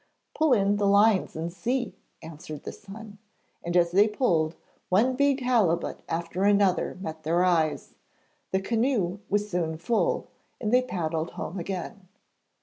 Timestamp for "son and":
2.71-3.77